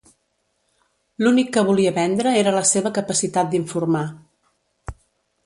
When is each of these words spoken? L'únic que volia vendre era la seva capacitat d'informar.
L'únic 1.23 1.51
que 1.57 1.63
volia 1.67 1.91
vendre 1.99 2.33
era 2.39 2.55
la 2.57 2.65
seva 2.71 2.93
capacitat 2.97 3.53
d'informar. 3.53 4.05